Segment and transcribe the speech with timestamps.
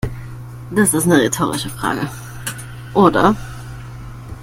[0.71, 2.09] Das ist eine rhetorische Frage,
[2.95, 3.35] oder?